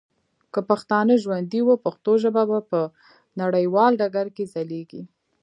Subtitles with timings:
[0.53, 2.79] که پښتانه ژوندي وه، پښتو ژبه به په
[3.41, 5.01] نړیوال ډګر کي ځلیږي.